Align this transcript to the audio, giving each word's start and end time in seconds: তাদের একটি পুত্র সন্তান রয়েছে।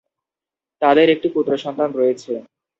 তাদের 0.81 1.07
একটি 1.09 1.27
পুত্র 1.35 1.51
সন্তান 1.57 1.89
রয়েছে। 1.93 2.33